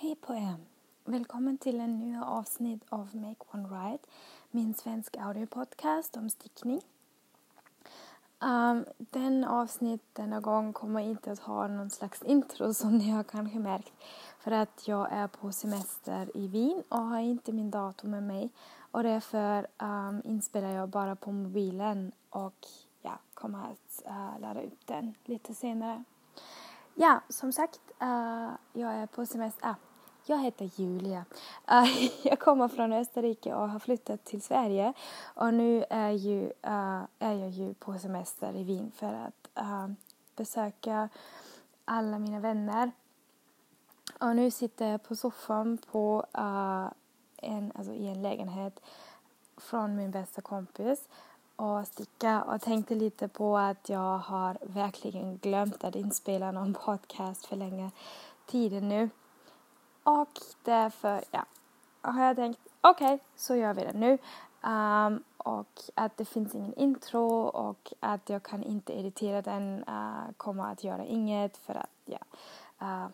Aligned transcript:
Hej 0.00 0.16
på 0.16 0.34
er! 0.34 0.56
Välkommen 1.04 1.58
till 1.58 1.80
en 1.80 1.98
ny 1.98 2.18
avsnitt 2.18 2.82
av 2.88 3.16
Make 3.16 3.44
One 3.50 3.68
Right, 3.68 4.06
min 4.50 4.74
svenska 4.74 5.24
audiopodcast 5.24 6.16
om 6.16 6.30
stickning. 6.30 6.80
Um, 8.40 8.84
den 8.98 9.44
avsnitt 9.44 10.02
denna 10.12 10.40
gång 10.40 10.72
kommer 10.72 11.00
inte 11.00 11.32
att 11.32 11.38
ha 11.38 11.66
någon 11.66 11.90
slags 11.90 12.22
intro 12.22 12.74
som 12.80 12.98
ni 12.98 13.10
har 13.10 13.22
kanske 13.22 13.58
märkt 13.58 13.92
för 14.38 14.50
att 14.50 14.88
jag 14.88 15.12
är 15.12 15.28
på 15.28 15.52
semester 15.52 16.36
i 16.36 16.48
Wien 16.48 16.82
och 16.88 16.98
har 16.98 17.18
inte 17.18 17.52
min 17.52 17.70
dator 17.70 18.08
med 18.08 18.22
mig 18.22 18.50
och 18.90 19.02
därför 19.02 19.66
um, 19.78 20.22
inspelar 20.24 20.70
jag 20.70 20.88
bara 20.88 21.16
på 21.16 21.32
mobilen 21.32 22.12
och 22.30 22.66
ja, 23.02 23.18
kommer 23.34 23.58
att 23.58 24.02
uh, 24.06 24.40
ladda 24.40 24.62
upp 24.62 24.86
den 24.86 25.14
lite 25.24 25.54
senare. 25.54 26.04
Ja, 26.94 27.20
som 27.28 27.52
sagt, 27.52 27.80
uh, 28.02 28.50
jag 28.72 28.92
är 28.92 29.06
på 29.06 29.26
semester. 29.26 29.68
Ah, 29.68 29.74
jag 30.28 30.42
heter 30.42 30.70
Julia. 30.76 31.24
Eh, 31.68 32.10
jag 32.22 32.38
kommer 32.38 32.68
från 32.68 32.92
Österrike 32.92 33.54
och 33.54 33.68
har 33.68 33.78
flyttat 33.78 34.24
till 34.24 34.42
Sverige. 34.42 34.92
Och 35.34 35.54
nu 35.54 35.84
är, 35.90 36.10
ju, 36.10 36.44
eh, 36.62 37.02
är 37.18 37.32
jag 37.32 37.50
ju 37.50 37.74
på 37.74 37.98
semester 37.98 38.56
i 38.56 38.64
Wien 38.64 38.92
för 38.96 39.14
att 39.14 39.48
eh, 39.54 39.88
besöka 40.36 41.08
alla 41.84 42.18
mina 42.18 42.40
vänner. 42.40 42.92
Och 44.20 44.36
nu 44.36 44.50
sitter 44.50 44.86
jag 44.86 45.02
på 45.02 45.16
soffan 45.16 45.78
på, 45.90 46.24
en, 47.36 47.72
alltså 47.74 47.92
i 47.92 48.08
en 48.08 48.22
lägenhet 48.22 48.80
från 49.56 49.96
min 49.96 50.10
bästa 50.10 50.40
kompis 50.40 51.08
och 51.56 51.86
sticka 51.86 52.42
och 52.42 52.60
tänkte 52.60 52.94
lite 52.94 53.28
på 53.28 53.58
att 53.58 53.88
jag 53.88 54.18
har 54.18 54.58
verkligen 54.62 55.36
glömt 55.38 55.84
att 55.84 55.96
inspela 55.96 56.52
någon 56.52 56.74
podcast 56.84 57.46
för 57.46 57.56
länge 57.56 57.90
tiden 58.46 58.88
nu. 58.88 59.10
Och 60.08 60.38
därför, 60.62 61.24
ja, 61.30 61.44
har 62.00 62.24
jag 62.24 62.36
tänkt 62.36 62.60
okej, 62.80 63.14
okay, 63.14 63.18
så 63.36 63.56
gör 63.56 63.74
vi 63.74 63.84
det 63.84 63.92
nu. 63.92 64.18
Um, 64.70 65.24
och 65.36 65.80
att 65.94 66.16
det 66.16 66.24
finns 66.24 66.54
ingen 66.54 66.74
intro 66.74 67.40
och 67.42 67.92
att 68.00 68.28
jag 68.28 68.42
kan 68.42 68.62
inte 68.62 68.98
editera 68.98 69.42
den 69.42 69.84
uh, 69.88 70.32
kommer 70.36 70.72
att 70.72 70.84
göra 70.84 71.04
inget 71.04 71.56
för 71.56 71.74
att, 71.74 71.90
ja. 72.04 72.18
Uh, 72.82 73.06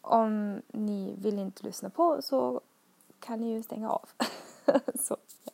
om 0.00 0.62
ni 0.68 1.14
vill 1.18 1.38
inte 1.38 1.62
lyssna 1.62 1.90
på 1.90 2.22
så 2.22 2.60
kan 3.20 3.40
ni 3.40 3.52
ju 3.52 3.62
stänga 3.62 3.90
av. 3.90 4.08
så, 4.94 5.16
ja. 5.44 5.52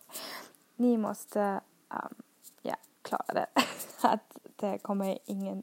Ni 0.76 0.96
måste 0.96 1.60
um, 1.88 2.14
ja, 2.62 2.76
klara 3.02 3.34
det. 3.34 3.46
att 4.02 4.38
det 4.56 4.78
kommer 4.78 5.18
ingen 5.24 5.62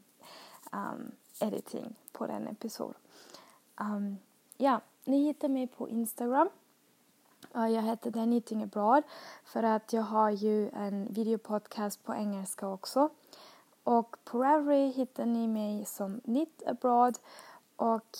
um, 0.72 1.12
editing 1.40 1.94
på 2.12 2.26
den 2.26 2.48
episoden. 2.48 3.00
Um, 3.80 4.18
ja, 4.56 4.80
ni 5.06 5.24
hittar 5.24 5.48
mig 5.48 5.66
på 5.66 5.88
Instagram. 5.88 6.48
Jag 7.52 7.82
heter 7.82 8.10
The 8.10 8.22
Knitting 8.22 8.62
Abroad 8.62 9.02
för 9.44 9.62
att 9.62 9.92
jag 9.92 10.02
har 10.02 10.30
ju 10.30 10.68
en 10.68 11.12
videopodcast 11.12 12.04
på 12.04 12.14
engelska 12.14 12.68
också. 12.68 13.08
Och 13.84 14.16
på 14.24 14.42
Ravelry 14.42 14.90
hittar 14.90 15.26
ni 15.26 15.48
mig 15.48 15.84
som 15.84 16.20
Knit 16.20 16.62
Abroad 16.66 17.18
och 17.76 18.18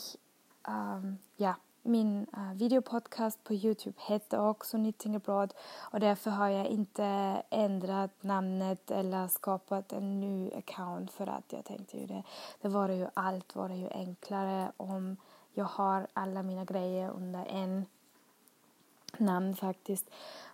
um, 0.69 1.19
ja, 1.37 1.55
min 1.83 2.27
uh, 2.37 2.55
videopodcast 2.55 3.45
på 3.45 3.55
Youtube 3.55 3.97
heter 4.07 4.49
också 4.49 4.77
Knitting 4.77 5.17
Abroad 5.17 5.55
och 5.91 6.01
därför 6.01 6.31
har 6.31 6.49
jag 6.49 6.67
inte 6.67 7.05
ändrat 7.51 8.23
namnet 8.23 8.91
eller 8.91 9.29
skapat 9.29 9.93
en 9.93 10.21
ny 10.21 10.53
account 10.53 11.13
för 11.13 11.27
att 11.27 11.53
jag 11.53 11.65
tänkte 11.65 11.99
ju 11.99 12.07
det, 12.07 12.23
det 12.61 12.69
var 12.69 12.89
ju 12.89 13.07
allt 13.15 13.57
var 13.57 13.69
det 13.69 13.77
ju 13.77 13.89
enklare 13.89 14.73
om 14.77 15.17
jag 15.57 15.65
har 15.65 16.07
alla 16.13 16.43
mina 16.43 16.65
grejer 16.65 17.11
under 17.11 17.45
en 17.45 17.87
namn 19.19 19.57
faktiskt. 19.57 20.11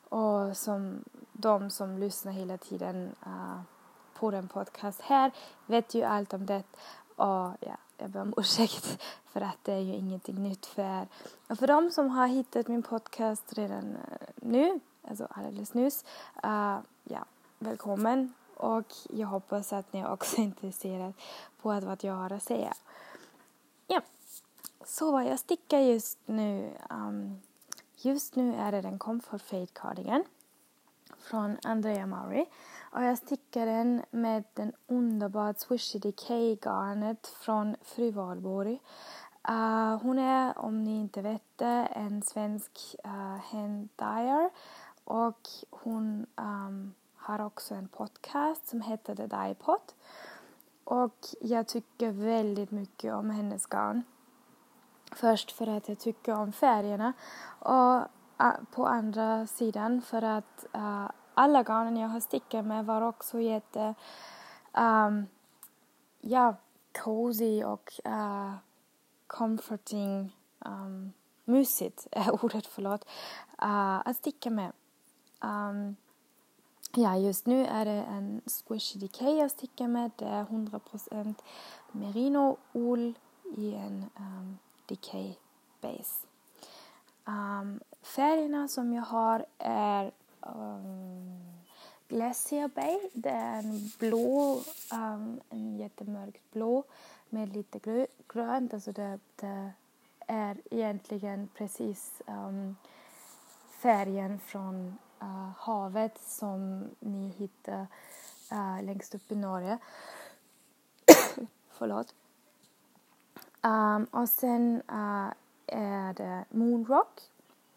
Och 0.09 0.57
som 0.57 1.05
de 1.33 1.71
som 1.71 1.99
lyssnar 1.99 2.33
hela 2.33 2.59
tiden 2.59 3.15
uh, 3.27 3.61
på 4.15 4.31
den 4.31 4.49
podcast 4.49 5.01
här 5.01 5.31
vet 5.67 5.95
ju 5.95 6.03
allt 6.03 6.33
om 6.33 6.47
det. 6.47 6.63
Och 7.17 7.51
ja, 7.61 7.77
jag 7.97 8.11
ber 8.11 8.21
om 8.21 8.35
ursäkt 8.37 9.03
för 9.27 9.41
att 9.41 9.59
det 9.63 9.73
är 9.73 9.79
ju 9.79 9.95
ingenting 9.95 10.43
nytt 10.43 10.67
för 10.67 10.83
er. 10.83 11.09
Och 11.49 11.59
för 11.59 11.67
de 11.67 11.91
som 11.91 12.11
har 12.11 12.27
hittat 12.27 12.69
min 12.69 12.83
podcast 12.83 13.53
redan 13.53 13.97
eh, 13.97 14.29
nu, 14.37 14.81
alltså 15.09 15.29
alldeles 15.31 15.75
nyss, 15.75 16.05
uh, 16.45 16.79
ja, 17.05 17.25
välkommen. 17.59 18.35
Och 18.57 18.93
jag 19.11 19.27
hoppas 19.27 19.73
att 19.73 19.93
ni 19.93 20.07
också 20.07 20.37
är 20.37 20.43
intresserade 20.45 21.13
på 21.63 21.81
vad 21.81 22.05
jag 22.05 22.15
har 22.15 22.33
att 22.33 22.43
säga. 22.43 22.75
Så 24.87 25.13
vad 25.13 25.25
jag 25.27 25.39
stickar 25.39 25.79
just 25.79 26.19
nu. 26.27 26.73
Um, 26.91 27.41
just 27.97 28.37
nu 28.37 28.55
är 28.55 28.73
det 28.73 28.81
den 28.81 28.99
Comfort 28.99 29.43
Fade 29.43 29.67
Cardigan 29.67 30.25
från 31.19 31.57
Andrea 31.65 32.07
Mauri. 32.07 32.47
Och 32.93 33.03
jag 33.03 33.19
stickar 33.19 33.67
den 33.67 34.03
med 34.11 34.45
den 34.55 34.73
underbara 34.87 35.55
Swishy 35.55 35.99
Decay 35.99 36.57
garnet 36.57 37.27
från 37.27 37.77
Fru 37.83 38.11
Valborg. 38.11 38.81
Uh, 39.49 40.03
hon 40.03 40.19
är, 40.19 40.59
om 40.59 40.85
ni 40.85 41.01
inte 41.01 41.23
vet 41.23 41.43
det, 41.57 41.89
en 41.91 42.23
svensk 42.23 42.97
uh, 43.05 43.37
hand 43.37 43.89
dyer 43.97 44.51
och 45.05 45.49
hon 45.71 46.27
um, 46.37 46.95
har 47.17 47.45
också 47.47 47.75
en 47.75 47.89
podcast 47.89 48.69
som 48.69 48.81
heter 48.81 49.15
The 49.15 49.27
Dye 49.27 49.55
Pot. 49.55 49.95
Och 50.85 51.17
jag 51.41 51.67
tycker 51.69 52.11
väldigt 52.11 52.71
mycket 52.71 53.15
om 53.15 53.31
hennes 53.31 53.67
garn. 53.67 54.03
Först 55.15 55.53
för 55.53 55.67
att 55.67 55.89
jag 55.89 55.99
tycker 55.99 56.35
om 56.35 56.53
färgerna 56.53 57.13
och 57.59 58.01
ah, 58.37 58.53
på 58.71 58.87
andra 58.87 59.47
sidan 59.47 60.03
för 60.03 60.23
att 60.23 60.67
uh, 60.77 61.11
alla 61.35 61.63
garnen 61.63 61.97
jag 61.97 62.09
har 62.09 62.21
stickat 62.21 62.65
med 62.65 62.87
var 62.87 63.03
också 63.03 63.41
jätte 63.41 63.95
um, 64.73 65.27
ja, 66.21 66.57
cozy 67.05 67.65
och 67.65 67.93
uh, 68.07 68.55
comforting 69.27 70.37
um, 70.59 71.13
mysigt 71.45 72.07
är 72.11 72.45
ordet, 72.45 72.67
förlåt, 72.67 73.05
uh, 73.63 74.09
att 74.09 74.17
sticka 74.17 74.51
med. 74.51 74.73
Um, 75.41 75.97
ja, 76.95 77.17
just 77.17 77.47
nu 77.47 77.67
är 77.67 77.85
det 77.85 78.03
en 78.03 78.41
Squishy 78.47 78.99
Decay 78.99 79.37
jag 79.37 79.51
stickar 79.51 79.89
med. 79.89 80.11
Det 80.17 80.25
är 80.25 80.45
100% 80.45 81.35
merino 81.93 82.57
ull 82.73 83.19
i 83.57 83.75
en 83.75 84.11
um, 84.17 84.59
Decay 84.93 85.35
Base. 85.81 86.27
Um, 87.25 87.81
färgerna 88.03 88.69
som 88.69 88.93
jag 88.93 89.03
har 89.03 89.47
är 89.59 90.13
um, 90.41 91.41
Glacier 92.09 92.69
Bay. 92.69 92.99
Det 93.13 93.31
är 93.31 93.59
en 93.59 93.91
blå, 93.99 94.63
um, 94.93 95.41
en 95.51 95.77
jättemörkt 95.77 96.53
blå 96.53 96.85
med 97.29 97.53
lite 97.53 97.79
grö 97.79 98.07
grönt. 98.29 98.75
Alltså 98.75 98.93
det, 98.93 99.19
det, 99.37 99.73
är 100.27 100.57
egentligen 100.71 101.49
precis 101.55 102.23
um, 102.27 102.77
färgen 103.83 104.39
från 104.39 104.99
uh, 105.23 105.51
havet 105.57 106.21
som 106.21 106.91
ni 107.01 107.29
hittar 107.29 107.87
uh, 108.53 108.83
längst 108.83 109.15
upp 109.15 109.33
i 109.33 109.37
Norge. 109.37 109.79
Förlåt. 111.71 112.15
Um, 113.63 114.05
och 114.05 114.29
sen 114.29 114.83
uh, 114.93 115.33
är 115.67 116.15
det 116.15 116.45
Moonrock 116.51 117.21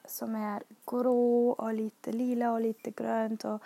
som 0.06 0.36
är 0.36 0.64
grå 0.86 1.50
och 1.50 1.74
lite 1.74 2.12
lila 2.12 2.52
och 2.52 2.62
lite 2.62 2.92
grönt 2.92 3.46
och 3.46 3.64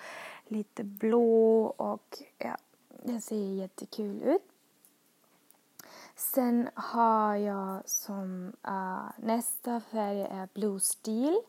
lite 0.47 0.83
blå 0.83 1.65
och 1.65 2.23
ja, 2.37 2.57
den 3.03 3.21
ser 3.21 3.35
jättekul 3.35 4.21
ut. 4.21 4.41
Sen 6.15 6.69
har 6.73 7.35
jag 7.35 7.89
som 7.89 8.53
uh, 8.67 9.09
nästa 9.17 9.81
färg 9.81 10.21
är 10.21 10.49
Blue 10.53 10.79
Steel. 10.79 11.41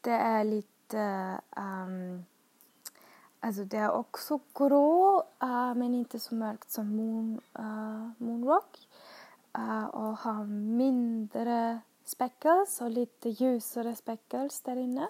Det 0.00 0.10
är 0.10 0.44
lite 0.44 1.40
um, 1.56 2.24
Alltså 3.40 3.64
det 3.64 3.76
är 3.76 3.90
också 3.90 4.40
grå 4.54 5.24
uh, 5.42 5.74
men 5.74 5.94
inte 5.94 6.20
så 6.20 6.34
mörkt 6.34 6.70
som 6.70 6.96
moon, 6.96 7.40
uh, 7.58 8.10
Moonrock 8.18 8.78
uh, 8.78 8.93
Eh, 9.58 9.84
och 9.84 10.18
har 10.18 10.44
mindre 10.76 11.80
speckles 12.04 12.80
och 12.80 12.90
lite 12.90 13.28
ljusare 13.28 13.94
speckles 13.94 14.60
där 14.60 14.76
inne. 14.76 15.08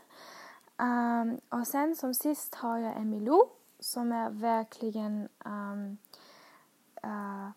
Um, 0.76 1.40
och 1.48 1.66
sen 1.66 1.96
som 1.96 2.14
sist 2.14 2.54
har 2.54 2.78
jag 2.78 2.96
Emilou 2.96 3.48
som 3.78 4.12
är 4.12 4.30
verkligen 4.30 5.28
um, 5.44 5.98
uh, 7.04 7.50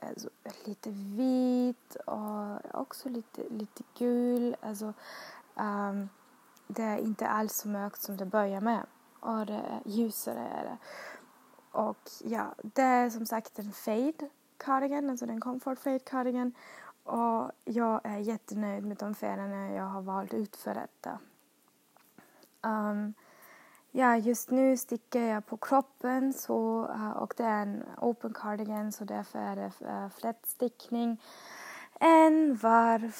alltså, 0.00 0.28
lite 0.64 0.90
vit 0.90 1.96
och 1.96 2.80
också 2.80 3.08
lite, 3.08 3.48
lite 3.48 3.82
gul. 3.98 4.56
Alltså, 4.60 4.92
um, 5.54 6.08
det 6.66 6.82
är 6.82 6.98
inte 6.98 7.28
alls 7.28 7.56
så 7.56 7.68
mörkt 7.68 8.02
som 8.02 8.16
det 8.16 8.26
börjar 8.26 8.60
med. 8.60 8.86
Och 9.20 9.46
det 9.46 9.52
är 9.52 9.82
ljusare 9.84 10.48
är 10.48 10.64
det. 10.64 10.78
Och 11.78 12.10
ja, 12.24 12.54
det 12.62 12.82
är 12.82 13.10
som 13.10 13.26
sagt 13.26 13.58
en 13.58 13.72
fade 13.72 14.28
cardigan, 14.64 15.10
alltså 15.10 15.26
den 15.26 15.40
comfort 15.40 15.78
fade 15.78 15.98
cardigan. 15.98 16.54
och 17.04 17.50
jag 17.64 18.00
är 18.04 18.18
jättenöjd 18.18 18.84
med 18.84 18.96
de 18.96 19.14
färgerna 19.14 19.72
jag 19.72 19.84
har 19.84 20.02
valt 20.02 20.34
ut 20.34 20.56
för 20.56 20.74
detta. 20.74 21.18
Um, 22.62 23.14
ja, 23.90 24.16
just 24.16 24.50
nu 24.50 24.76
stickar 24.76 25.20
jag 25.20 25.46
på 25.46 25.56
kroppen 25.56 26.32
så, 26.32 26.88
uh, 26.88 27.10
och 27.10 27.34
det 27.36 27.44
är 27.44 27.62
en 27.62 27.84
open 27.98 28.32
cardigan 28.34 28.92
så 28.92 29.04
därför 29.04 29.38
är 29.38 29.56
det 29.56 29.72
uh, 29.86 30.08
flätstickning. 30.08 31.20
En 32.00 32.54
varv 32.54 33.16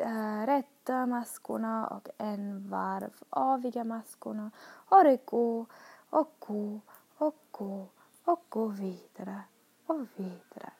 uh, 0.00 0.46
rätta 0.46 1.06
maskorna 1.06 1.86
och 1.86 2.08
en 2.18 2.68
varv 2.68 3.12
aviga 3.30 3.84
maskorna 3.84 4.50
och 4.66 5.04
det 5.04 5.26
går 5.26 5.66
och 6.10 6.36
går 6.38 6.80
och 7.16 7.36
går 7.50 7.88
och 8.24 8.44
går 8.48 8.68
vidare 8.68 9.42
och 9.86 10.06
vidare. 10.16 10.72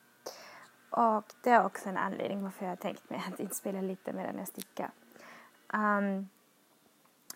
Och 0.91 1.25
det 1.43 1.51
är 1.51 1.67
också 1.67 1.89
en 1.89 1.97
anledning 1.97 2.43
varför 2.43 2.65
jag 2.65 2.71
har 2.71 2.77
tänkt 2.77 3.11
mig 3.11 3.23
att 3.33 3.41
inspela 3.41 3.81
lite 3.81 4.13
medan 4.13 4.39
jag 4.39 4.49
stickar. 4.49 4.91
Um, 5.73 6.29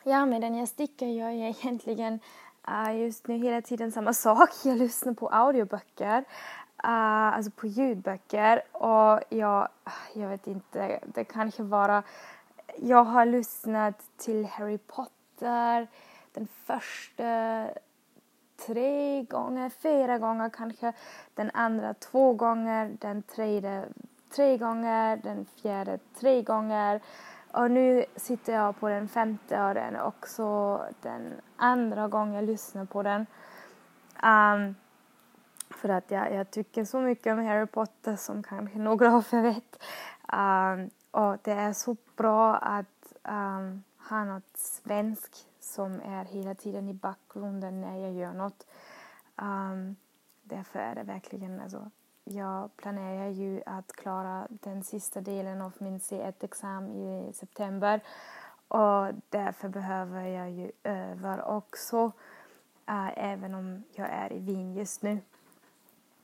ja, 0.02 0.26
medan 0.26 0.54
jag 0.54 0.68
stickar 0.68 1.06
gör 1.06 1.30
jag 1.30 1.48
egentligen 1.48 2.20
uh, 2.68 3.00
just 3.00 3.26
nu 3.26 3.36
hela 3.36 3.62
tiden 3.62 3.92
samma 3.92 4.12
sak. 4.12 4.50
Jag 4.64 4.78
lyssnar 4.78 5.14
på 5.14 5.28
audioböcker, 5.28 6.18
uh, 6.18 7.34
alltså 7.36 7.50
på 7.50 7.66
ljudböcker 7.66 8.62
och 8.72 9.20
jag, 9.28 9.68
jag 10.14 10.28
vet 10.28 10.46
inte, 10.46 11.00
det 11.06 11.24
kanske 11.24 11.62
vara 11.62 12.02
jag 12.76 13.04
har 13.04 13.26
lyssnat 13.26 14.02
till 14.16 14.46
Harry 14.46 14.78
Potter, 14.78 15.88
den 16.32 16.48
första 16.64 17.64
tre 18.66 19.22
gånger, 19.22 19.68
fyra 19.68 20.18
gånger 20.18 20.50
kanske. 20.50 20.92
Den 21.34 21.50
andra 21.54 21.94
två 21.94 22.32
gånger, 22.32 22.96
den 23.00 23.22
tredje 23.22 23.84
tre 24.36 24.56
gånger, 24.56 25.16
den 25.16 25.46
fjärde 25.62 25.98
tre 26.20 26.42
gånger. 26.42 27.00
Och 27.52 27.70
nu 27.70 28.04
sitter 28.16 28.52
jag 28.52 28.80
på 28.80 28.88
den 28.88 29.08
femte 29.08 29.62
och 29.62 29.74
den 29.74 30.00
också 30.00 30.78
den 31.02 31.32
andra 31.56 32.08
gången 32.08 32.34
jag 32.34 32.44
lyssnar 32.44 32.84
på 32.84 33.02
den. 33.02 33.26
Um, 34.22 34.74
för 35.70 35.88
att 35.88 36.10
jag, 36.10 36.34
jag 36.34 36.50
tycker 36.50 36.84
så 36.84 37.00
mycket 37.00 37.32
om 37.32 37.46
Harry 37.46 37.66
Potter 37.66 38.16
som 38.16 38.42
kanske 38.42 38.78
några 38.78 39.14
av 39.14 39.26
er 39.32 39.42
vet. 39.42 39.82
Um, 40.32 40.90
och 41.10 41.36
det 41.42 41.52
är 41.52 41.72
så 41.72 41.96
bra 42.16 42.56
att 42.56 43.12
um, 43.28 43.82
ha 44.08 44.24
något 44.24 44.56
svenskt 44.56 45.46
som 45.60 46.00
är 46.00 46.24
hela 46.24 46.54
tiden 46.54 46.88
i 46.88 46.94
bakgrunden 46.94 47.80
när 47.80 47.98
jag 47.98 48.12
gör 48.12 48.32
något. 48.32 48.66
Um, 49.36 49.96
därför 50.42 50.78
är 50.78 50.94
det 50.94 51.02
verkligen, 51.02 51.60
alltså, 51.60 51.90
jag 52.24 52.76
planerar 52.76 53.28
ju 53.28 53.62
att 53.66 53.92
klara 53.92 54.46
den 54.50 54.84
sista 54.84 55.20
delen 55.20 55.60
av 55.60 55.72
min 55.78 55.98
C1-examen 55.98 56.90
i 56.90 57.32
september 57.32 58.00
och 58.68 59.14
därför 59.28 59.68
behöver 59.68 60.22
jag 60.22 60.50
ju 60.50 60.72
öva 60.82 61.42
också, 61.44 62.12
uh, 62.90 63.18
även 63.18 63.54
om 63.54 63.84
jag 63.92 64.08
är 64.08 64.32
i 64.32 64.38
Wien 64.38 64.74
just 64.74 65.02
nu. 65.02 65.18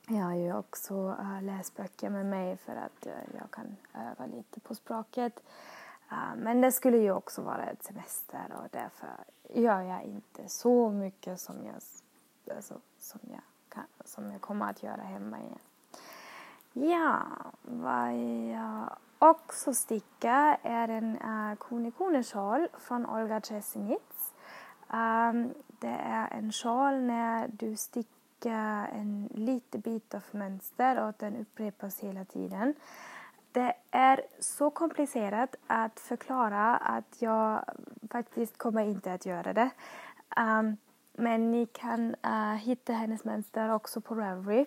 Jag 0.07 0.23
har 0.23 0.35
ju 0.35 0.57
också 0.57 0.93
uh, 0.93 1.41
läsböcker 1.43 2.09
med 2.09 2.25
mig 2.25 2.57
för 2.57 2.75
att 2.75 3.07
uh, 3.07 3.37
jag 3.39 3.51
kan 3.51 3.75
öva 3.93 4.25
lite 4.25 4.59
på 4.59 4.75
språket. 4.75 5.43
Eh, 6.15 6.35
men 6.35 6.61
det 6.61 6.71
skulle 6.71 6.97
ju 6.97 7.11
också 7.11 7.41
vara 7.41 7.65
ett 7.65 7.83
semester 7.83 8.53
och 8.57 8.67
därför 8.71 9.09
gör 9.49 9.81
jag 9.81 10.03
inte 10.03 10.49
så 10.49 10.89
mycket 10.89 11.39
som 11.39 11.55
jag, 11.65 11.75
alltså, 12.55 12.73
som 12.99 13.19
jag, 13.23 13.41
kan, 13.69 13.83
som 14.05 14.31
jag 14.31 14.41
kommer 14.41 14.69
att 14.69 14.83
göra 14.83 15.01
hemma 15.01 15.37
igen. 15.39 15.59
Ja, 16.73 17.21
vad 17.61 18.13
jag 18.53 18.97
också 19.19 19.73
stickar 19.73 20.57
är 20.61 20.87
en 20.87 21.17
eh, 21.17 21.51
uh, 21.51 21.55
kone 21.55 21.91
från 22.79 23.05
Olga 23.05 23.41
Chesinits. 23.41 24.33
Um, 24.89 24.99
ehm, 24.99 25.53
det 25.67 25.97
är 26.03 26.27
en 26.31 26.51
sjal 26.51 27.01
när 27.01 27.47
du 27.47 27.75
stickar 27.75 28.87
en 28.87 29.29
liten 29.33 29.81
bit 29.81 30.15
av 30.15 30.23
mönster 30.31 31.07
och 31.07 31.13
den 31.17 31.35
upprepas 31.35 31.99
hela 31.99 32.25
tiden. 32.25 32.73
Det 33.55 33.73
är 33.91 34.21
så 34.39 34.69
komplicerat 34.69 35.55
att 35.67 35.99
förklara 35.99 36.77
att 36.77 37.21
jag 37.21 37.65
faktiskt 38.11 38.57
kommer 38.57 38.83
inte 38.83 39.13
att 39.13 39.25
göra 39.25 39.53
det. 39.53 39.69
Um, 40.37 40.77
men 41.13 41.51
ni 41.51 41.65
kan 41.65 42.15
uh, 42.25 42.55
hitta 42.55 42.93
hennes 42.93 43.23
mönster 43.23 43.73
också 43.73 44.01
på 44.01 44.15
Ravelry. 44.15 44.65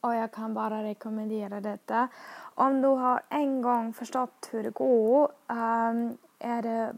Och 0.00 0.14
jag 0.14 0.32
kan 0.32 0.54
bara 0.54 0.82
rekommendera 0.82 1.60
detta. 1.60 2.08
Om 2.54 2.82
du 2.82 2.88
har 2.88 3.22
en 3.28 3.62
gång 3.62 3.92
förstått 3.92 4.48
hur 4.52 4.62
det 4.62 4.70
går 4.70 5.32
um, 5.48 6.18
är 6.38 6.62
det 6.62 6.96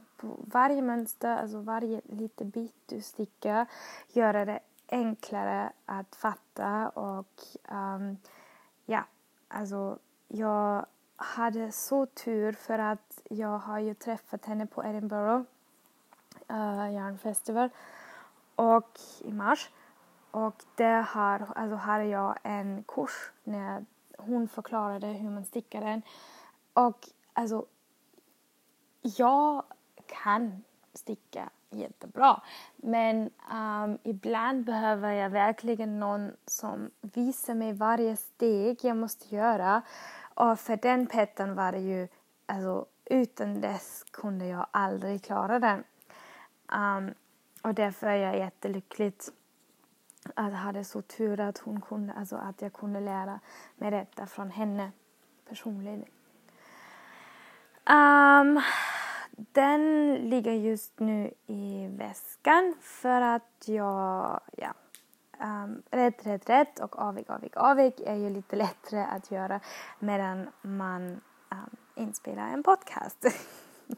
varje 0.52 0.82
mönster, 0.82 1.36
alltså 1.36 1.58
varje 1.60 2.00
liten 2.04 2.50
bit 2.50 2.74
du 2.86 3.00
stickar, 3.00 3.66
gör 4.08 4.32
det 4.32 4.60
enklare 4.88 5.72
att 5.86 6.16
fatta 6.16 6.88
och 6.88 7.40
um, 7.70 8.16
ja, 8.86 9.04
alltså 9.48 9.98
jag 10.34 10.86
hade 11.16 11.72
så 11.72 12.06
tur 12.06 12.52
för 12.52 12.78
att 12.78 13.22
jag 13.30 13.58
har 13.58 13.78
ju 13.78 13.94
träffat 13.94 14.44
henne 14.44 14.66
på 14.66 14.84
Edinburgh 14.84 15.42
uh, 16.50 16.94
Yarn 16.94 17.18
Festival 17.18 17.68
och 18.54 19.00
i 19.20 19.32
mars. 19.32 19.70
Och 20.30 20.64
där 20.74 21.02
har, 21.02 21.52
alltså 21.56 21.76
hade 21.76 22.04
jag 22.04 22.38
en 22.42 22.84
kurs 22.88 23.32
när 23.44 23.84
hon 24.18 24.48
förklarade 24.48 25.06
hur 25.06 25.30
man 25.30 25.44
stickar 25.44 25.80
den. 25.80 26.02
Och 26.72 27.08
alltså, 27.32 27.66
jag 29.00 29.62
kan 30.06 30.64
sticka 30.94 31.50
jättebra. 31.70 32.40
Men 32.76 33.30
um, 33.52 33.98
ibland 34.02 34.64
behöver 34.64 35.12
jag 35.12 35.30
verkligen 35.30 36.00
någon 36.00 36.32
som 36.46 36.90
visar 37.00 37.54
mig 37.54 37.72
varje 37.72 38.16
steg 38.16 38.78
jag 38.82 38.96
måste 38.96 39.34
göra. 39.34 39.82
Och 40.34 40.60
för 40.60 40.76
den 40.76 41.06
petten 41.06 41.54
var 41.54 41.72
det 41.72 41.78
ju, 41.78 42.08
alltså 42.46 42.86
utan 43.04 43.60
dess 43.60 44.04
kunde 44.10 44.46
jag 44.46 44.66
aldrig 44.70 45.24
klara 45.24 45.58
den. 45.58 45.84
Um, 46.72 47.14
och 47.62 47.74
därför 47.74 48.06
är 48.06 48.16
jag 48.16 48.38
jättelycklig 48.38 49.14
att 50.34 50.52
jag 50.52 50.58
hade 50.58 50.84
så 50.84 51.02
tur 51.02 51.40
att 51.40 51.58
hon 51.58 51.80
kunde, 51.80 52.12
alltså 52.12 52.36
att 52.36 52.62
jag 52.62 52.72
kunde 52.72 53.00
lära 53.00 53.40
mig 53.76 53.90
detta 53.90 54.26
från 54.26 54.50
henne 54.50 54.92
personligen. 55.48 56.04
Um, 57.90 58.62
den 59.36 60.14
ligger 60.14 60.52
just 60.52 61.00
nu 61.00 61.34
i 61.46 61.86
väskan 61.86 62.74
för 62.80 63.20
att 63.20 63.64
jag, 63.64 64.40
ja, 64.56 64.74
rätt, 66.02 66.26
rätt, 66.26 66.50
rätt 66.50 66.80
och 66.80 66.98
avig, 66.98 67.30
avig, 67.30 67.56
avig 67.56 68.00
är 68.00 68.14
ju 68.14 68.30
lite 68.30 68.56
lättare 68.56 69.00
att 69.00 69.30
göra 69.30 69.60
medan 69.98 70.48
man 70.62 71.20
um, 71.50 71.76
inspelar 71.94 72.48
en 72.48 72.62
podcast. 72.62 73.26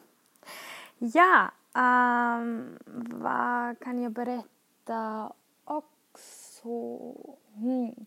ja, 0.98 1.50
um, 1.74 2.78
vad 3.12 3.80
kan 3.80 4.02
jag 4.02 4.12
berätta 4.12 5.32
också? 5.64 6.68
Hmm. 7.54 8.06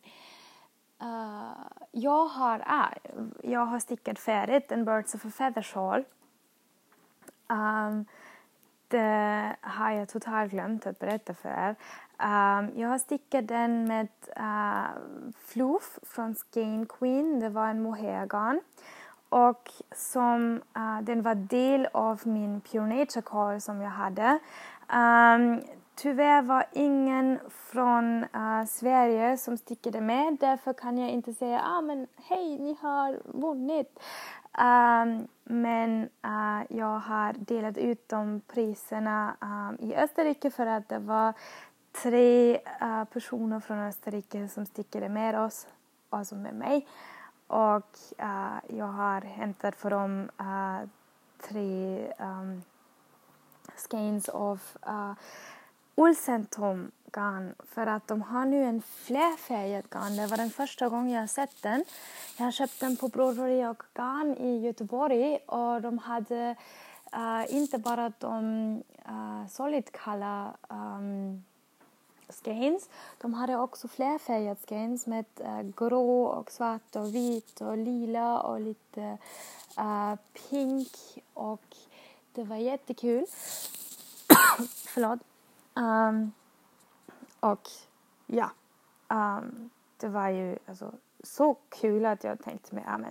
Uh, 1.02 1.68
jag, 1.92 2.26
har, 2.26 2.60
uh, 2.60 3.28
jag 3.44 3.66
har 3.66 3.80
stickat 3.80 4.20
färdigt 4.20 4.72
en 4.72 4.86
Birds 4.86 5.16
of 5.16 5.26
a 5.26 5.30
Feather 5.30 5.62
shawl. 5.62 6.04
Um, 7.50 8.06
det 8.88 9.56
har 9.62 9.92
jag 9.92 10.10
totalt 10.10 10.52
glömt 10.52 10.88
att 10.88 11.00
berätta 11.00 11.34
för 11.34 11.50
er. 11.50 11.76
Um, 12.20 12.80
jag 12.80 12.90
har 12.90 12.98
stickat 12.98 13.48
den 13.48 13.88
med 13.88 14.08
eh, 14.36 14.44
uh, 14.44 14.88
fluff 15.46 16.00
från 16.04 16.36
Skein 16.36 16.86
Queen. 16.86 17.40
Det 17.40 17.50
var 17.50 17.68
en 17.68 17.82
mohairgarn. 17.82 18.62
Och 19.30 19.72
som, 19.96 20.62
uh, 20.78 21.02
den 21.02 21.22
var 21.22 21.36
del 21.36 21.88
av 21.92 22.22
min 22.24 22.62
Pure 22.62 22.86
Nature 22.86 23.60
som 23.62 23.82
jag 23.82 23.90
hade. 23.90 24.40
Um, 24.94 25.62
tyvärr 25.96 26.42
var 26.42 26.66
ingen 26.72 27.40
från 27.50 28.24
uh, 28.24 28.66
Sverige 28.66 29.38
som 29.38 29.58
stickade 29.58 30.02
med. 30.02 30.38
Därför 30.40 30.74
kan 30.74 30.98
jag 30.98 31.10
inte 31.10 31.34
säga 31.34 31.62
ah, 31.66 31.82
men 31.82 32.08
hej, 32.16 32.60
ni 32.60 32.78
har 32.82 33.20
vunnit. 33.24 34.00
Um, 34.58 35.28
men 35.44 36.10
uh, 36.26 36.78
jag 36.78 37.00
har 37.00 37.34
delat 37.34 37.78
ut 37.78 38.10
de 38.10 38.42
priserna 38.48 39.36
um, 39.42 39.90
i 39.90 39.96
Österrike 39.96 40.52
för 40.52 40.66
att 40.66 40.90
det 40.90 41.00
var 41.00 41.34
tre 42.04 42.60
uh, 42.82 43.04
personer 43.04 43.60
från 43.60 43.80
Österrike 43.80 44.48
som 44.48 44.66
stickade 44.66 45.10
med 45.10 45.40
oss, 45.40 45.68
alltså 46.10 46.36
med 46.36 46.56
mig. 46.56 46.88
Och 47.48 47.98
uh, 48.20 48.78
jag 48.78 48.86
har 48.86 49.22
hämtat 49.22 49.76
för 49.76 49.90
dem 49.90 50.30
eh, 50.40 50.90
tre 51.50 52.08
um, 52.20 52.64
skeins 53.76 54.30
av 54.30 54.62
uh, 54.88 55.14
Olsentom 55.96 56.92
garn 57.12 57.56
för 57.60 57.88
att 57.88 58.08
de 58.08 58.22
har 58.22 58.46
nu 58.46 58.64
en 58.64 58.82
flerfärgad 58.82 59.90
garn. 59.90 60.16
Det 60.16 60.28
var 60.28 60.38
den 60.38 60.50
första 60.50 60.90
gången 60.90 61.12
jag 61.12 61.30
sett 61.30 61.64
den. 61.64 61.86
Jag 62.38 62.46
har 62.46 62.52
köpt 62.52 62.80
den 62.80 62.98
på 62.98 63.08
Broderi 63.08 63.66
och 63.66 63.84
Garn 63.94 64.38
i 64.38 64.66
Göteborg 64.66 65.38
och 65.38 65.82
de 65.82 65.98
hade 65.98 66.56
uh, 67.16 67.56
inte 67.56 67.78
bara 67.78 68.12
de 68.20 68.44
uh, 69.10 69.48
solid 69.48 69.90
um, 70.06 70.24
ehm, 70.70 71.44
skeins. 72.30 72.90
De 73.18 73.34
hade 73.34 73.56
också 73.56 73.88
flerfärgade 73.88 74.56
skeins 74.68 75.08
med 75.08 75.26
eh, 75.40 75.62
grå 75.62 76.24
och 76.24 76.52
svart 76.52 76.96
och 76.96 77.16
vit 77.16 77.62
och 77.62 77.78
lila 77.78 78.42
och 78.42 78.62
lite 78.62 79.18
uh, 79.80 80.16
pink 80.50 80.90
och 81.34 81.76
det 82.34 82.44
var 82.44 82.56
jättekul. 82.56 83.26
Förlåt. 84.88 85.20
Um, 85.74 86.32
och 87.40 87.70
ja, 88.26 88.52
um, 89.08 89.70
det 89.98 90.08
var 90.08 90.30
ju 90.30 90.58
alltså, 90.66 90.94
så 91.24 91.58
kul 91.70 92.06
att 92.06 92.24
jag 92.24 92.44
tänkte 92.44 92.76
mig 92.76 92.84
att 92.88 93.02
uh, 93.02 93.08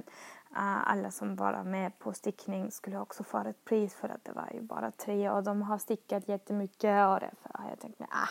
eh, 0.56 0.90
alla 0.90 1.11
som 1.11 1.37
var 1.37 1.64
med 1.64 1.99
på 1.99 2.12
stickning 2.12 2.70
skulle 2.70 2.99
också 2.99 3.25
få 3.25 3.38
ett 3.38 3.64
pris 3.64 3.94
för 3.94 4.08
att 4.08 4.25
det 4.25 4.32
var 4.32 4.50
ju 4.54 4.61
bara 4.61 4.90
tre 4.90 5.30
och 5.30 5.42
de 5.42 5.62
har 5.62 5.78
stickat 5.78 6.28
jättemycket 6.28 7.08
och 7.08 7.20
därför 7.20 7.50
har 7.54 7.68
jag 7.68 7.80
tänkt 7.80 7.99
mig 7.99 8.08
ah, 8.12 8.28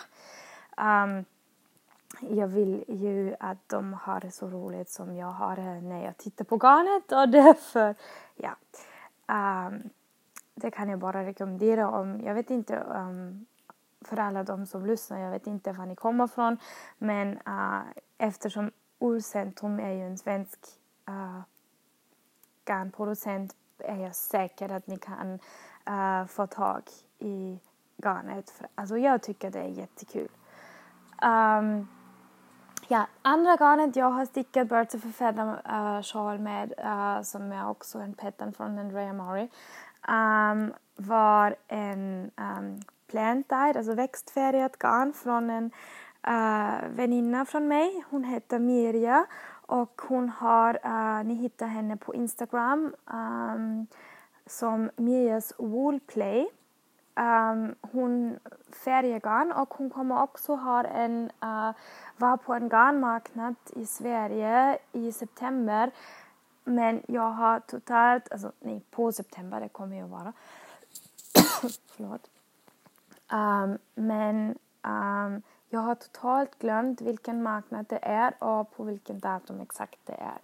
um, 0.78 1.26
jag 2.20 2.48
vill 2.48 2.84
ju 2.88 3.36
att 3.40 3.70
de 3.70 3.94
har 3.94 4.20
det 4.20 4.32
så 4.32 4.48
roligt 4.48 4.90
som 4.90 5.16
jag 5.16 5.32
har 5.32 5.56
det 5.56 5.82
när 5.82 6.06
jag 6.06 6.18
tittar 6.18 6.46
på 6.46 6.58
garnet 6.58 7.12
och 7.12 7.30
därför, 7.30 7.96
ja. 8.36 8.56
Um, 9.28 9.90
det 10.56 10.72
kan 10.72 10.90
jag 10.90 11.00
bara 11.00 11.26
rekommendera 11.26 11.90
om, 11.90 12.22
jag 12.22 12.34
vet 12.34 12.50
inte 12.50 12.76
um, 12.76 13.46
för 14.02 14.20
alla 14.20 14.44
de 14.44 14.66
som 14.66 14.86
lyssnar, 14.86 15.20
jag 15.20 15.32
vet 15.32 15.48
inte 15.48 15.72
var 15.72 15.86
ni 15.86 15.96
kommer 15.96 16.26
ifrån 16.26 16.58
men 16.98 17.40
uh, 17.48 17.82
eftersom 18.18 18.72
Ullcentrum 19.00 19.80
är 19.80 19.92
ju 19.92 20.08
en 20.08 20.18
svensk 20.18 20.60
uh, 21.10 21.42
garnproducent 22.66 23.56
är 23.78 23.96
jag 23.96 24.16
säker 24.16 24.70
att 24.70 24.88
ni 24.88 24.98
kan 24.98 25.40
uh, 25.90 26.26
få 26.28 26.48
tag 26.48 26.84
i 27.20 27.60
garnet. 27.98 28.50
För, 28.50 28.68
alltså 28.76 28.98
jag 28.98 29.24
tycker 29.24 29.52
det 29.52 29.60
är 29.60 29.70
jättekul. 29.70 30.30
Um, 31.22 31.88
ja, 32.88 33.08
andra 33.22 33.56
garnet 33.56 33.96
jag 33.96 34.12
har 34.12 34.26
stickat 34.26 34.70
Birds 34.70 34.96
of 34.96 35.06
a 35.06 35.12
Feather 35.14 35.46
uh, 35.48 36.02
sjal 36.02 36.40
med 36.40 36.74
uh, 36.86 37.22
som 37.22 37.52
är 37.52 37.70
också 37.70 38.00
en 38.00 38.14
pattern 38.14 38.54
från 38.54 38.80
Andrea 38.80 39.14
Mori 39.14 39.42
um, 39.42 39.50
ehm, 40.08 40.74
var 40.96 41.56
en 41.68 42.32
um, 42.38 42.82
plant 43.08 43.50
dyed, 43.50 43.78
alltså 43.78 43.94
växtfärgat 43.94 44.80
garn 44.80 45.14
från 45.14 45.50
en 45.50 45.66
uh, 46.28 46.90
väninna 46.90 47.46
från 47.46 47.68
mig. 47.68 48.04
Hon 48.10 48.24
heter 48.24 48.60
Mirja 48.60 49.26
och 49.68 50.02
hon 50.08 50.30
har, 50.30 50.80
uh, 50.86 51.24
ni 51.26 51.34
hittar 51.34 51.68
henne 51.68 51.98
på 51.98 52.16
Instagram 52.16 52.96
um, 53.06 53.88
som 54.46 54.90
Mirjas 54.96 55.54
Woolplay. 55.58 56.48
Um, 57.18 57.76
hon 57.82 58.40
färgar 58.86 59.20
garn 59.20 59.52
och 59.52 59.74
hon 59.74 59.90
kommer 59.90 60.22
också 60.22 60.56
ha 60.56 60.84
en, 60.84 61.32
øh, 61.44 61.70
uh, 61.70 61.74
vara 62.18 62.38
på 62.38 62.54
en 62.54 62.70
garnmarknad 62.70 63.56
i 63.76 63.86
Sverige 63.86 64.78
i 64.94 65.12
september. 65.12 65.92
Men 66.64 67.02
jag 67.08 67.32
har 67.32 67.60
totalt, 67.60 68.32
alltså 68.32 68.52
nej 68.60 68.82
på 68.92 69.12
september 69.12 69.60
det 69.60 69.70
kommer 69.70 69.98
jag 69.98 70.08
vara. 70.08 70.34
Förlåt. 71.96 72.30
Um, 73.34 73.78
men 73.96 74.58
um, 74.84 75.42
jag 75.70 75.80
har 75.80 75.96
totalt 75.96 76.60
glömt 76.60 77.02
vilken 77.02 77.44
marknad 77.44 77.86
det 77.90 78.00
är 78.02 78.44
och 78.44 78.72
på 78.76 78.84
vilken 78.84 79.20
datum 79.20 79.62
exakt 79.62 80.00
det 80.06 80.18
är. 80.18 80.40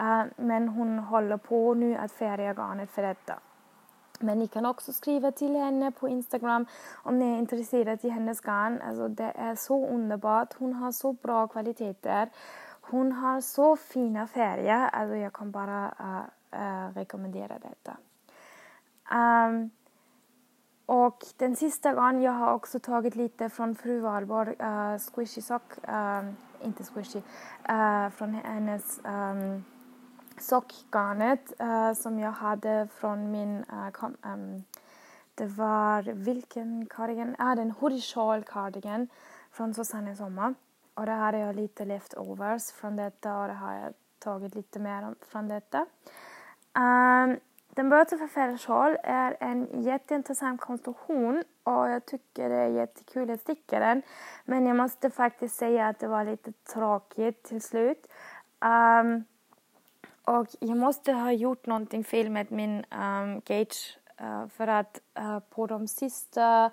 Uh, 0.00 0.26
men 0.36 0.68
hon 0.68 0.98
håller 0.98 1.36
på 1.36 1.74
nu 1.74 1.96
att 1.96 2.12
färga 2.12 2.54
garnet 2.54 2.90
för 2.90 3.02
detta. 3.02 3.38
Men 4.20 4.38
ni 4.38 4.48
kan 4.48 4.66
också 4.66 4.92
skriva 4.92 5.32
till 5.32 5.56
henne 5.56 5.90
på 5.90 6.08
Instagram 6.08 6.66
om 6.94 7.18
ni 7.18 7.34
är 7.34 7.38
intresserade 7.38 8.06
i 8.06 8.10
hennes 8.10 8.40
garn. 8.40 8.80
Alltså 8.88 9.08
det 9.08 9.32
är 9.36 9.54
så 9.54 9.88
underbart. 9.88 10.54
Hon 10.58 10.72
har 10.72 10.92
så 10.92 11.12
bra 11.12 11.48
kvaliteter. 11.48 12.30
Hon 12.80 13.12
har 13.12 13.40
så 13.40 13.76
fina 13.76 14.26
färger. 14.26 14.88
Alltså 14.92 15.16
jag 15.16 15.32
kan 15.32 15.50
bara 15.50 15.94
uh, 16.00 16.60
uh, 16.60 16.94
rekommendera 16.94 17.58
detta. 17.58 17.96
Um, 19.16 19.70
och 20.86 21.24
den 21.36 21.56
sista 21.56 21.94
gången 21.94 22.22
jag 22.22 22.32
har 22.32 22.52
också 22.52 22.78
tagit 22.78 23.14
lite 23.14 23.48
från 23.48 23.74
fru 23.74 24.00
Valborg, 24.00 24.54
uh, 24.60 24.92
eh, 24.92 24.98
Squishy 24.98 25.40
Sock, 25.40 25.72
uh, 25.88 26.30
inte 26.62 26.84
Squishy, 26.84 27.18
uh, 27.18 28.08
från 28.10 28.34
hennes 28.34 29.00
um, 29.04 29.64
sockgarnet 30.40 31.52
uh, 31.60 31.92
som 31.92 32.18
jag 32.18 32.32
hade 32.32 32.88
från 32.94 33.30
min, 33.30 33.64
uh, 33.72 33.90
kom, 33.90 34.16
um, 34.22 34.64
det 35.34 35.46
var 35.46 36.02
vilken 36.02 36.86
cardigan? 36.86 37.36
Ah, 37.38 37.54
den 37.54 37.70
hoodie 37.70 38.00
shawl 38.00 38.42
cardigan 38.42 39.08
från 39.50 39.74
Susanne 39.74 40.16
Sommar. 40.16 40.54
Och 40.94 41.06
där 41.06 41.16
hade 41.16 41.38
jag 41.38 41.56
lite 41.56 41.84
leftovers 41.84 42.70
från 42.72 42.96
detta 42.96 43.38
och 43.38 43.48
det 43.48 43.54
har 43.54 43.74
jag 43.74 43.94
tagit 44.18 44.54
lite 44.54 44.78
mer 44.78 45.14
från 45.20 45.48
detta. 45.48 45.86
Um, 46.74 47.38
den 47.76 47.88
Birds 47.90 48.12
of 48.12 48.36
a 48.68 48.96
är 49.02 49.36
en 49.40 49.82
jätteintressant 49.82 50.60
konstruktion 50.60 51.44
och 51.62 51.88
jag 51.88 52.06
tycker 52.06 52.48
det 52.48 52.54
är 52.54 52.68
jättekul 52.68 53.30
att 53.30 53.40
sticka 53.40 53.80
den. 53.80 54.02
Men 54.44 54.66
jag 54.66 54.76
måste 54.76 55.10
faktiskt 55.10 55.56
säga 55.56 55.88
att 55.88 55.98
det 55.98 56.08
var 56.08 56.24
lite 56.24 56.52
tråkigt 56.52 57.42
till 57.42 57.62
slut. 57.62 58.06
Um, 58.60 59.24
och 60.26 60.46
jag 60.60 60.76
måste 60.76 61.12
ha 61.12 61.32
gjort 61.32 61.66
någonting 61.66 62.04
fel 62.04 62.30
med 62.30 62.52
min 62.52 62.84
ehm, 62.90 63.22
um, 63.22 63.40
gauge 63.44 63.98
uh, 64.20 64.26
eh, 64.26 64.48
för 64.48 64.66
att 64.66 65.00
uh, 65.18 65.38
på 65.38 65.66
de 65.66 65.88
sista 65.88 66.70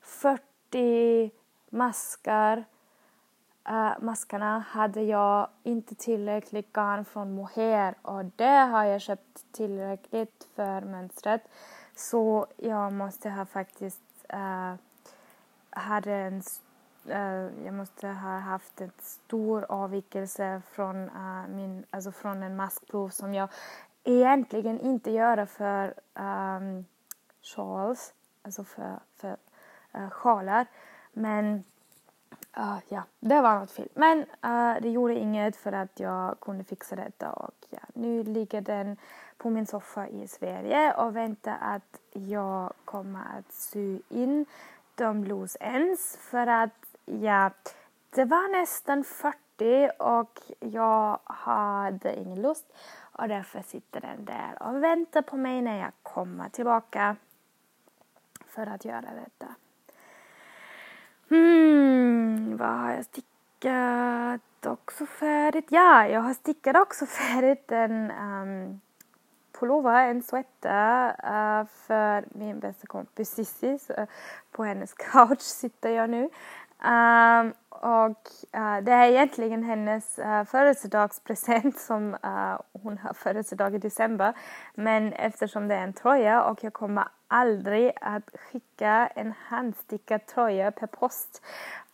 40 0.00 1.30
maskar 1.70 2.64
uh, 3.70 3.92
maskarna 4.00 4.58
hade 4.58 5.02
jag 5.02 5.48
inte 5.62 5.94
tillräckligt 5.94 6.72
garn 6.72 7.04
från 7.04 7.34
mohair 7.34 7.94
och 8.02 8.24
det 8.24 8.58
har 8.72 8.84
jag 8.84 9.00
köpt 9.00 9.52
tillräckligt 9.52 10.48
för 10.54 10.80
mönstret. 10.80 11.42
Så 11.94 12.46
jag 12.56 12.92
måste 12.92 13.30
ha 13.30 13.46
faktiskt 13.46 14.02
uh, 14.34 14.74
hade 15.70 16.12
en 16.12 16.42
Eh, 17.08 17.64
jag 17.64 17.74
måste 17.74 18.08
ha 18.08 18.38
haft 18.38 18.80
en 18.80 18.92
stor 18.98 19.66
avvikelse 19.68 20.62
från, 20.70 20.96
uh, 20.96 21.48
min, 21.48 21.84
alltså 21.90 22.12
från 22.12 22.42
en 22.42 22.56
maskprov 22.56 23.08
som 23.08 23.34
jag 23.34 23.48
egentligen 24.04 24.80
inte 24.80 25.10
gör 25.10 25.46
för 25.46 25.94
um, 26.14 26.84
Charles, 27.42 28.14
alltså 28.42 28.64
för, 28.64 28.98
för 29.16 29.36
uh, 29.96 30.10
sjalar. 30.10 30.66
Men 31.12 31.64
Uh, 32.58 32.78
ja, 32.88 33.02
det 33.20 33.40
var 33.40 33.58
något 33.58 33.70
fel. 33.70 33.88
Men 33.94 34.18
uh, 34.18 34.82
det 34.82 34.90
gjorde 34.90 35.14
inget 35.14 35.56
för 35.56 35.72
att 35.72 36.00
jag 36.00 36.40
kunde 36.40 36.64
fixa 36.64 36.96
detta 36.96 37.32
och 37.32 37.54
ja, 37.70 37.78
nu 37.94 38.22
ligger 38.22 38.60
den 38.60 38.96
på 39.38 39.50
min 39.50 39.66
soffa 39.66 40.08
i 40.08 40.28
Sverige 40.28 40.94
och 40.94 41.16
väntar 41.16 41.58
att 41.60 42.00
jag 42.12 42.72
kommer 42.84 43.20
att 43.38 43.52
sy 43.52 44.00
in 44.08 44.46
de 44.94 45.20
Blues 45.20 45.56
ends 45.60 46.16
för 46.20 46.46
att 46.46 46.93
ja, 47.04 47.50
det 48.10 48.24
var 48.24 48.60
nästan 48.60 49.04
40 49.04 49.90
och 49.98 50.40
jag 50.60 51.18
hade 51.24 52.20
ingen 52.20 52.42
lust 52.42 52.66
och 53.12 53.28
därför 53.28 53.62
sitter 53.62 54.00
den 54.00 54.24
där 54.24 54.62
och 54.62 54.82
väntar 54.82 55.22
på 55.22 55.36
mig 55.36 55.62
när 55.62 55.78
jag 55.78 55.92
kommer 56.02 56.48
tillbaka 56.48 57.16
för 58.46 58.66
att 58.66 58.84
göra 58.84 59.08
detta. 59.24 59.54
Hmm, 61.28 62.56
vad 62.56 62.68
har 62.68 62.90
jag 62.92 63.04
stickat 63.04 64.66
också 64.66 65.06
färdigt? 65.06 65.66
Ja, 65.68 66.06
jag 66.06 66.20
har 66.20 66.34
stickat 66.34 66.76
också 66.76 67.06
färdigt 67.06 67.72
en 67.72 68.10
um, 68.10 68.80
pullover, 69.52 70.08
en 70.08 70.22
sweater 70.22 71.08
uh, 71.08 71.66
för 71.66 72.24
min 72.38 72.60
bästa 72.60 72.86
kompis 72.86 73.30
Cissi. 73.30 73.78
På 74.50 74.64
hennes 74.64 74.94
couch 75.12 75.40
sitter 75.40 75.90
jag 75.90 76.10
nu. 76.10 76.30
Um, 76.84 77.52
och 77.68 78.30
uh, 78.56 78.84
det 78.84 78.92
är 78.92 79.08
egentligen 79.08 79.62
hennes 79.62 80.18
uh, 80.18 80.44
födelsedagspresent 80.44 81.78
som 81.78 82.14
uh, 82.14 82.58
hon 82.82 82.98
har 82.98 83.12
födelsedag 83.14 83.74
i 83.74 83.78
december. 83.78 84.34
Men 84.74 85.12
eftersom 85.12 85.68
det 85.68 85.74
är 85.74 85.82
en 85.82 85.92
tröja 85.92 86.44
och 86.44 86.64
jag 86.64 86.72
kommer 86.72 87.08
aldrig 87.28 87.92
att 88.00 88.30
skicka 88.34 89.06
en 89.06 89.34
handstickad 89.48 90.26
tröja 90.26 90.70
per 90.70 90.86
post 90.86 91.42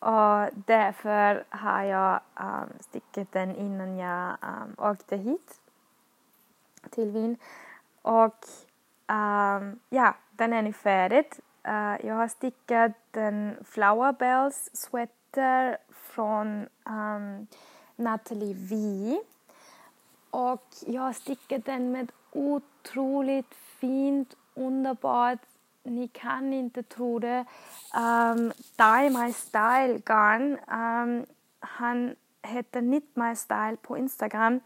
och 0.01 0.49
därför 0.67 1.45
har 1.49 1.83
jag 1.83 2.21
um, 2.41 2.73
stickat 2.81 3.33
den 3.33 3.57
innan 3.57 3.99
jag 3.99 4.37
um, 4.43 4.75
åkte 4.79 5.17
hit 5.17 5.61
till 6.91 7.11
Wien. 7.11 7.37
Och 8.03 8.45
um, 9.09 9.81
ja, 9.89 10.15
den 10.31 10.53
är 10.53 10.63
nu 10.63 10.73
färdig. 10.73 11.27
Uh, 11.69 12.07
jag 12.07 12.14
har 12.14 12.29
stickat 12.29 13.17
en 13.17 13.57
Flower 13.64 14.12
Bells-sweater 14.12 15.76
från 15.90 16.69
um, 16.85 17.47
Natalie 17.97 18.55
V. 18.55 19.21
Och 20.31 20.67
jag 20.87 21.02
har 21.02 21.12
stickat 21.12 21.64
den 21.64 21.93
med 21.93 22.12
otroligt 22.33 23.55
fint, 23.55 24.37
underbart, 24.55 25.38
ni 25.83 26.09
kan 26.09 26.52
inte 26.52 26.83
tro 26.83 27.19
det, 27.19 27.45
ehm, 27.95 28.38
um, 28.38 28.52
Die 28.76 29.11
My 29.11 29.33
Style 29.33 29.99
Garn. 30.05 30.59
Um, 30.69 31.26
han 31.61 32.17
heter 32.43 32.81
Knit 32.81 33.17
My 33.17 33.37
Style 33.37 33.76
på 33.83 33.99
Instagram 33.99 34.61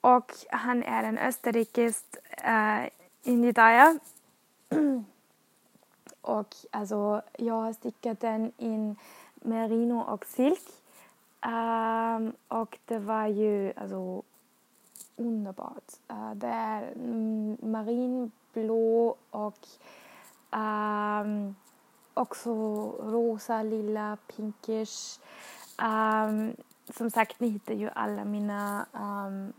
och 0.00 0.32
han 0.50 0.82
är 0.82 1.02
en 1.02 1.18
österrikisk 1.18 2.04
eh, 2.30 2.82
uh, 2.82 2.88
indie 3.22 3.98
och 6.28 6.56
alltså, 6.70 7.22
jag 7.38 7.54
har 7.54 7.72
stickat 7.72 8.20
den 8.20 8.52
in 8.56 8.96
merino 9.34 10.00
och 10.00 10.24
silk. 10.24 10.64
Um, 11.46 12.32
och 12.48 12.78
det 12.84 12.98
var 12.98 13.26
ju 13.26 13.72
alltså 13.76 14.22
underbart. 15.16 15.92
Uh, 16.10 16.34
det 16.34 16.46
är 16.46 16.94
marinblå 17.66 19.16
och 19.30 19.68
um, 20.52 21.56
också 22.14 22.52
rosa, 23.02 23.62
lila, 23.62 24.16
pinkish. 24.36 25.20
Um, 25.82 26.56
som 26.96 27.10
sagt, 27.10 27.40
ni 27.40 27.48
hittar 27.48 27.74
ju 27.74 27.90
alla 27.94 28.24
mina 28.24 28.86
um, 28.92 29.52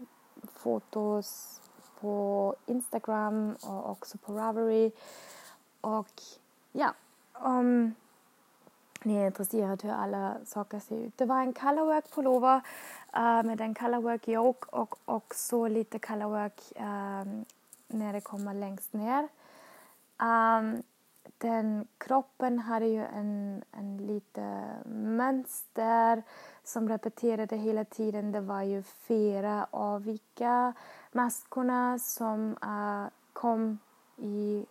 fotos 0.55 1.61
på 1.99 2.55
Instagram 2.65 3.55
och 3.63 3.89
också 3.89 4.17
på 4.17 4.33
Ravelry. 4.33 4.91
Och 5.81 6.21
ja, 6.71 6.93
om 7.33 7.95
ni 9.03 9.15
är 9.15 9.25
intresserade 9.25 9.87
hur 9.87 9.93
alla 9.93 10.35
saker 10.45 10.79
ser 10.79 10.95
ut. 10.95 11.17
Det 11.17 11.25
var 11.25 11.41
en 11.41 11.53
colorwork 11.53 12.11
pullover 12.15 12.61
uh, 13.17 13.43
med 13.43 13.61
en 13.61 13.75
colorwork 13.75 14.27
yoke 14.27 14.67
och 14.71 14.95
också 15.05 15.67
lite 15.67 15.99
colorwork 15.99 16.61
um, 16.75 16.85
ehm, 16.85 17.45
när 17.87 18.13
det 18.13 18.21
kommer 18.21 18.53
längst 18.53 18.93
ner. 18.93 19.27
Um, 20.21 20.83
den 21.37 21.87
kroppen 21.97 22.59
hade 22.59 22.85
ju 22.85 23.05
en, 23.05 23.63
en 23.71 23.97
lite 23.97 24.65
mönster 24.85 26.23
som 26.63 26.89
repeterade 26.89 27.55
hela 27.55 27.85
tiden. 27.85 28.31
Det 28.31 28.41
var 28.41 28.61
ju 28.61 28.83
fyra 28.83 29.67
avvika 29.71 30.73
maskorna 31.11 31.99
som 31.99 32.57
uh, 32.63 33.07
kom 33.33 33.79
i 34.17 34.65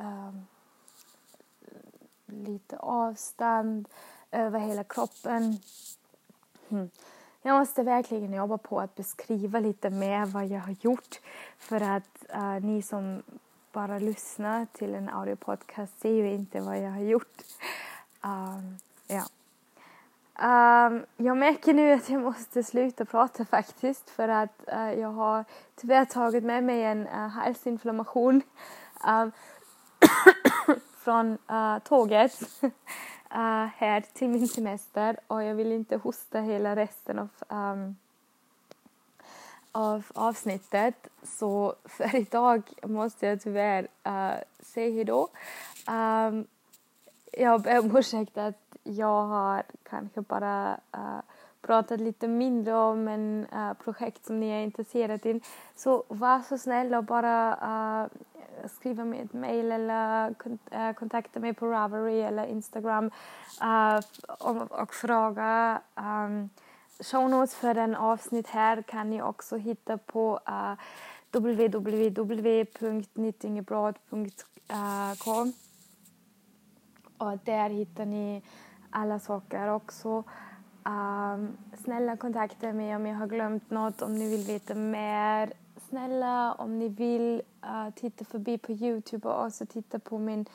uh, 0.00 0.30
lite 2.26 2.76
avstånd 2.76 3.88
över 4.30 4.58
hela 4.58 4.84
kroppen. 4.84 5.58
Mm. 6.68 6.90
Jag 7.42 7.58
måste 7.58 7.82
verkligen 7.82 8.34
jobba 8.34 8.58
på 8.58 8.80
att 8.80 8.94
beskriva 8.94 9.60
lite 9.60 9.90
mer 9.90 10.26
vad 10.26 10.46
jag 10.46 10.60
har 10.60 10.76
gjort 10.80 11.20
för 11.58 11.80
att 11.80 12.24
uh, 12.34 12.60
ni 12.60 12.82
som 12.82 13.22
bara 13.72 13.98
lyssnar 13.98 14.66
till 14.72 14.94
en 14.94 15.08
audiopodcast 15.08 16.00
ser 16.00 16.10
ju 16.10 16.32
inte 16.32 16.60
vad 16.60 16.78
jag 16.78 16.90
har 16.90 17.00
gjort. 17.00 17.42
Um, 18.24 18.78
ja. 19.06 19.22
Um, 20.38 21.06
jag 21.16 21.36
märker 21.36 21.74
nu 21.74 21.92
att 21.92 22.10
jag 22.10 22.22
måste 22.22 22.62
sluta 22.62 23.04
prata 23.04 23.44
faktiskt 23.44 24.10
för 24.10 24.28
att 24.28 24.64
uh, 24.72 24.92
jag 24.92 25.08
har 25.08 25.44
tyvärr 25.74 26.04
tagit 26.04 26.44
med 26.44 26.64
mig 26.64 26.84
en 26.84 27.06
uh, 27.06 27.28
halsinflammation 27.28 28.42
um, 29.08 29.32
från 31.06 31.38
uh, 31.50 31.78
tåget 31.78 32.40
eh, 33.30 33.66
här 33.76 34.00
till 34.12 34.28
min 34.28 34.48
semester 34.48 35.18
och 35.26 35.44
jag 35.44 35.54
vill 35.54 35.72
inte 35.72 35.96
hosta 35.96 36.40
hela 36.40 36.76
resten 36.76 37.18
av 37.18 37.28
um, 37.48 37.96
av 39.72 40.06
avsnittet. 40.14 41.08
Så 41.22 41.74
för 41.84 42.16
idag 42.20 42.62
måste 42.82 43.26
jag 43.26 43.40
tyvärr 43.40 43.82
uh, 43.82 44.34
säga 44.60 44.94
hejdå. 44.94 45.28
Um, 45.88 46.46
jag 47.32 47.62
ber 47.62 47.78
om 47.78 47.96
ursäkt 47.96 48.38
att 48.38 48.76
jag 48.82 49.22
har 49.22 49.62
kanske 49.82 50.20
bara 50.20 50.80
uh, 50.96 51.20
pratat 51.66 52.00
lite 52.00 52.28
mindre 52.28 52.74
om 52.74 53.08
en 53.08 53.46
uh, 53.52 53.72
projekt 53.72 54.26
som 54.26 54.40
ni 54.40 54.48
är 54.48 54.62
intresserade 54.62 55.30
i. 55.30 55.40
Så 55.76 56.04
var 56.08 56.40
så 56.40 56.58
snäll 56.58 56.94
och 56.94 57.04
bara 57.04 57.56
uh, 58.02 58.08
skriva 58.68 59.04
mig 59.04 59.20
ett 59.20 59.32
mail 59.32 59.72
eller 59.72 60.34
eh, 60.70 60.92
kontakta 60.92 61.40
mig 61.40 61.54
på 61.54 61.66
Ravelry 61.66 62.20
eller 62.20 62.46
Instagram 62.46 63.10
och, 64.38 64.72
och 64.72 64.94
fråga 64.94 65.80
um, 65.94 66.50
show 67.00 67.30
notes 67.30 67.54
för 67.54 67.74
den 67.74 67.94
avsnitt 67.94 68.46
här 68.46 68.82
kan 68.82 69.10
ni 69.10 69.22
också 69.22 69.56
hitta 69.56 69.98
på 69.98 70.40
uh, 70.48 70.74
och 77.18 77.38
där 77.44 77.70
hittar 77.70 78.04
ni 78.04 78.42
alla 78.90 79.18
saker 79.18 79.68
också. 79.68 80.24
Um, 80.86 81.56
snälla 81.84 82.16
kontakta 82.16 82.72
mig 82.72 82.96
om 82.96 83.06
jag 83.06 83.16
har 83.16 83.26
glömt 83.26 83.70
något, 83.70 84.02
om 84.02 84.14
ni 84.14 84.30
vill 84.30 84.46
veta 84.46 84.74
mer. 84.74 85.52
Snälla 85.88 86.52
om 86.52 86.78
ni 86.78 86.88
vill 86.88 87.42
uh, 87.64 87.90
titta 87.94 88.24
förbi 88.24 88.58
på 88.58 88.72
Youtube 88.72 89.28
och 89.28 89.46
också 89.46 89.66
titta 89.66 89.98
på 89.98 90.18
min 90.18 90.46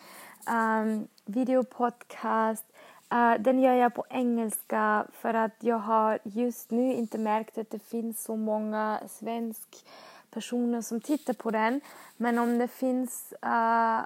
um, 0.51 1.07
videopodcast 1.25 2.65
Uh, 3.13 3.41
den 3.41 3.59
gör 3.59 3.73
jag 3.73 3.93
på 3.93 4.05
engelska 4.09 5.05
för 5.11 5.33
att 5.33 5.55
jag 5.59 5.77
har 5.77 6.19
just 6.23 6.71
nu 6.71 6.93
inte 6.93 7.17
märkt 7.17 7.57
att 7.57 7.69
det 7.69 7.79
finns 7.79 8.23
så 8.23 8.35
många 8.35 8.99
svensk 9.09 9.85
personer 10.31 10.81
som 10.81 11.01
tittar 11.01 11.33
på 11.33 11.51
den. 11.51 11.81
Men 12.17 12.37
om 12.37 12.57
det 12.57 12.67
finns 12.67 13.33
uh, 13.45 14.01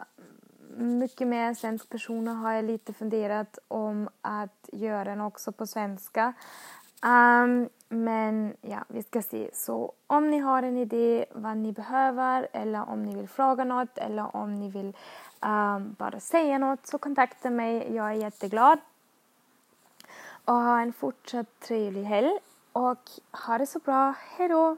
mycket 0.77 1.27
mer 1.27 1.53
svensk 1.53 1.89
personer 1.89 2.33
har 2.33 2.53
jag 2.53 2.65
lite 2.65 2.93
funderat 2.93 3.59
om 3.67 4.09
att 4.21 4.69
göra 4.71 5.03
den 5.03 5.21
också 5.21 5.51
på 5.51 5.67
svenska. 5.67 6.33
Um, 7.05 7.69
men 7.89 8.55
ja, 8.61 8.83
vi 8.87 9.03
ska 9.03 9.21
se. 9.21 9.49
Så 9.53 9.93
om 10.07 10.29
ni 10.29 10.39
har 10.39 10.63
en 10.63 10.77
idé 10.77 11.25
vad 11.31 11.57
ni 11.57 11.71
behöver 11.71 12.47
eller 12.53 12.89
om 12.89 13.03
ni 13.03 13.15
vill 13.15 13.29
fråga 13.29 13.63
något 13.63 13.97
eller 13.97 14.35
om 14.35 14.55
ni 14.55 14.69
vill 14.69 14.97
um, 15.45 15.95
bara 15.99 16.19
säga 16.19 16.57
något 16.57 16.87
så 16.87 16.97
kontakta 16.97 17.49
mig. 17.49 17.95
Jag 17.95 18.09
är 18.09 18.13
jätteglad 18.13 18.79
och 20.45 20.53
ha 20.53 20.81
en 20.81 20.93
fortsatt 20.93 21.59
trevlig 21.59 22.03
helg 22.03 22.37
och 22.71 23.09
ha 23.47 23.57
det 23.57 23.67
så 23.67 23.79
bra. 23.79 24.13
Hej 24.37 24.47
då. 24.47 24.77